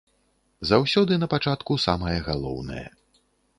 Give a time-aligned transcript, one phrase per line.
[0.69, 2.87] Заўсёды напачатку самае галоўнае.